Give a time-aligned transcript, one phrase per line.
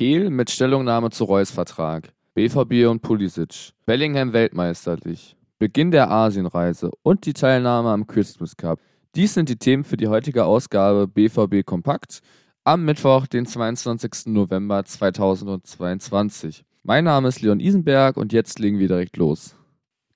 [0.00, 2.14] Kehl mit Stellungnahme zu Reus Vertrag.
[2.32, 3.74] BVB und Pulisic.
[3.84, 5.36] Bellingham weltmeisterlich.
[5.58, 8.80] Beginn der Asienreise und die Teilnahme am Christmas Cup.
[9.14, 12.20] Dies sind die Themen für die heutige Ausgabe BVB Kompakt
[12.64, 14.28] am Mittwoch, den 22.
[14.28, 16.64] November 2022.
[16.82, 19.54] Mein Name ist Leon Isenberg und jetzt legen wir direkt los.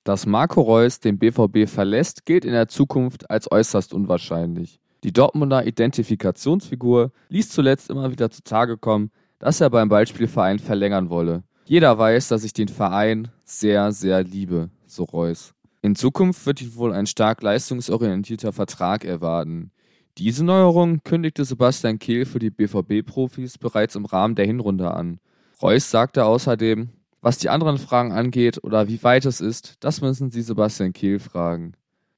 [0.03, 4.81] Dass Marco Reus den BVB verlässt, gilt in der Zukunft als äußerst unwahrscheinlich.
[5.03, 11.43] Die Dortmunder Identifikationsfigur ließ zuletzt immer wieder zutage kommen, dass er beim Ballspielverein verlängern wolle.
[11.65, 15.55] Jeder weiß, dass ich den Verein sehr, sehr liebe, so Reus.
[15.83, 19.71] In Zukunft wird ihn wohl ein stark leistungsorientierter Vertrag erwarten.
[20.17, 25.19] Diese Neuerung kündigte Sebastian Kehl für die BVB-Profis bereits im Rahmen der Hinrunde an.
[25.61, 26.91] Reus sagte außerdem,
[27.21, 31.19] was die anderen Fragen angeht oder wie weit es ist, das müssen Sie Sebastian Kehl
[31.19, 31.73] fragen.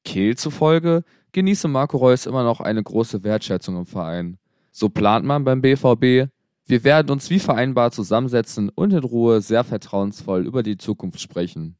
[0.05, 4.39] Kehl zufolge genieße Marco Reus immer noch eine große Wertschätzung im Verein.
[4.73, 6.31] So plant man beim BVB,
[6.67, 11.77] wir werden uns wie vereinbart zusammensetzen und in Ruhe sehr vertrauensvoll über die Zukunft sprechen.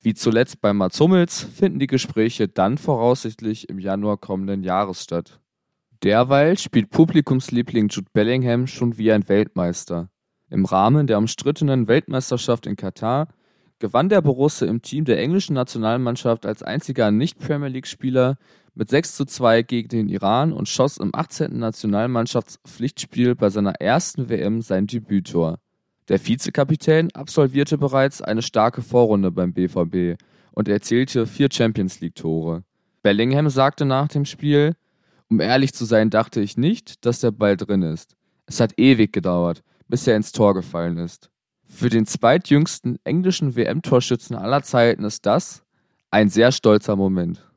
[0.00, 5.40] Wie zuletzt bei Mats Hummels finden die Gespräche dann voraussichtlich im Januar kommenden Jahres statt.
[6.02, 10.10] Derweil spielt Publikumsliebling Jude Bellingham schon wie ein Weltmeister.
[10.50, 13.28] Im Rahmen der umstrittenen Weltmeisterschaft in Katar
[13.78, 18.36] gewann der Borusse im Team der englischen Nationalmannschaft als einziger Nicht-Premier League-Spieler
[18.74, 21.58] mit 6 zu 2 gegen den Iran und schoss im 18.
[21.58, 25.58] Nationalmannschaftspflichtspiel bei seiner ersten WM sein Debüttor.
[26.08, 30.20] Der Vizekapitän absolvierte bereits eine starke Vorrunde beim BVB
[30.52, 32.64] und erzielte vier Champions League-Tore.
[33.02, 34.74] Bellingham sagte nach dem Spiel:
[35.30, 38.16] Um ehrlich zu sein, dachte ich nicht, dass der Ball drin ist.
[38.46, 41.30] Es hat ewig gedauert, bis er ins Tor gefallen ist.
[41.66, 45.64] Für den zweitjüngsten englischen WM-Torschützen aller Zeiten ist das
[46.10, 47.48] ein sehr stolzer Moment.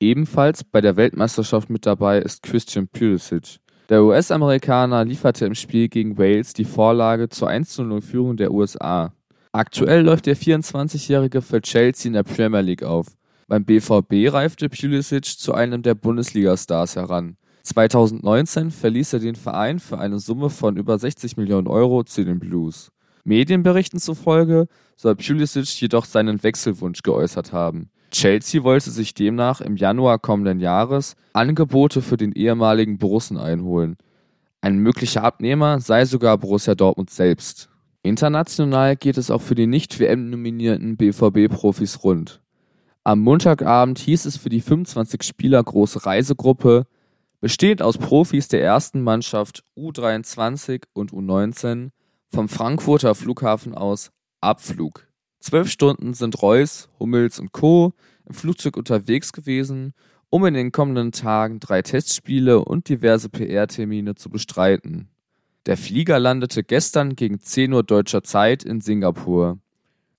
[0.00, 6.18] Ebenfalls bei der Weltmeisterschaft mit dabei ist Christian Pulisic, der US-Amerikaner lieferte im Spiel gegen
[6.18, 9.14] Wales die Vorlage zur 1:0-Führung der USA.
[9.52, 13.06] Aktuell läuft der 24-Jährige für Chelsea in der Premier League auf.
[13.46, 17.38] Beim BVB reifte Pulisic zu einem der Bundesliga-Stars heran.
[17.62, 22.38] 2019 verließ er den Verein für eine Summe von über 60 Millionen Euro zu den
[22.38, 22.92] Blues.
[23.28, 24.66] Medienberichten zufolge
[24.96, 27.90] soll Pulisic jedoch seinen Wechselwunsch geäußert haben.
[28.10, 33.96] Chelsea wollte sich demnach im Januar kommenden Jahres Angebote für den ehemaligen Borussen einholen.
[34.60, 37.68] Ein möglicher Abnehmer sei sogar Borussia Dortmund selbst.
[38.02, 42.40] International geht es auch für die nicht WM-nominierten BVB-Profis rund.
[43.04, 46.86] Am Montagabend hieß es für die 25 Spieler große Reisegruppe,
[47.40, 51.90] bestehend aus Profis der ersten Mannschaft U23 und U19,
[52.32, 55.06] vom Frankfurter Flughafen aus Abflug.
[55.40, 57.94] Zwölf Stunden sind Reus, Hummels und Co.
[58.26, 59.94] im Flugzeug unterwegs gewesen,
[60.30, 65.08] um in den kommenden Tagen drei Testspiele und diverse PR-Termine zu bestreiten.
[65.66, 69.58] Der Flieger landete gestern gegen 10 Uhr deutscher Zeit in Singapur.